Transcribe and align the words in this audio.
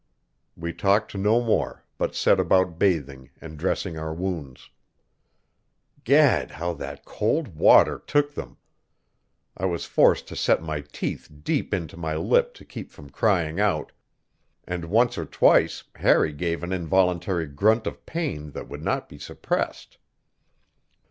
We 0.57 0.73
talked 0.73 1.13
no 1.13 1.39
more, 1.41 1.85
but 1.99 2.15
set 2.15 2.39
about 2.39 2.79
bathing 2.79 3.29
and 3.39 3.55
dressing 3.55 3.99
our 3.99 4.15
wounds. 4.15 4.71
Gad, 6.05 6.49
how 6.49 6.73
that 6.73 7.05
cold 7.05 7.49
water 7.49 8.01
took 8.07 8.33
them! 8.33 8.57
I 9.55 9.65
was 9.67 9.85
forced 9.85 10.27
to 10.29 10.35
set 10.35 10.63
my 10.63 10.81
teeth 10.81 11.29
deep 11.43 11.71
into 11.71 11.97
my 11.97 12.15
lip 12.15 12.55
to 12.55 12.65
keep 12.65 12.89
from 12.89 13.11
crying 13.11 13.59
out, 13.59 13.91
and 14.63 14.85
once 14.85 15.19
or 15.19 15.25
twice 15.27 15.83
Harry 15.97 16.33
gave 16.33 16.63
an 16.63 16.73
involuntary 16.73 17.45
grunt 17.45 17.85
of 17.85 18.03
pain 18.07 18.49
that 18.53 18.67
would 18.67 18.81
not 18.81 19.07
be 19.07 19.19
suppressed. 19.19 19.99